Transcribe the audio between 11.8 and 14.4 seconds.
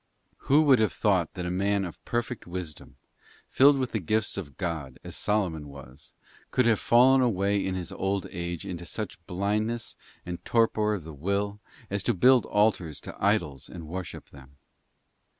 as to build altars to idols and worship